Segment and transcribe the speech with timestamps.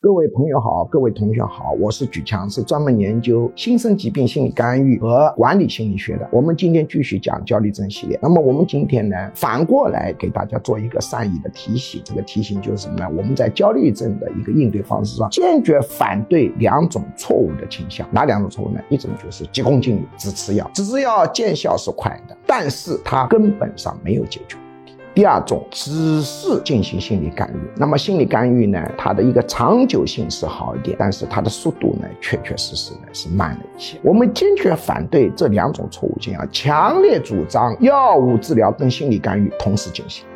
[0.00, 6.28] 各位朋友好，各位同学好，我是举强，是专门研究新生疾病心理干预和管理心理学的。
[6.30, 8.18] 我们今天继续讲焦虑症系列。
[8.22, 12.00] 那么我们今天呢，反过来给大家做一个善意的提醒。
[12.04, 13.08] 这个提醒就是什么呢？
[13.16, 18.06] 我们在焦虑症的一个应对方式上，坚决反对两种错误的倾向。
[18.12, 18.80] 哪两种错误呢？
[18.88, 24.56] 一种就是急功近利，只吃药，只吃药见效是快的，但是它根本上没有解决。
[25.16, 33.96] 第二种只是进行心理干预，那么心理干预呢，它的一个长久性是好一点，但是它的速度呢，确确实实呢是慢了一些。
[34.02, 40.26] 我们坚决反对这两种错误倾向，强烈主张药物治疗跟心理干预同时进行。